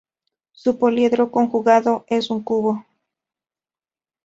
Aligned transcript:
Su 0.53 0.79
poliedro 0.79 1.29
conjugado 1.29 2.05
es 2.07 2.31
un 2.31 2.41
cubo. 2.41 2.83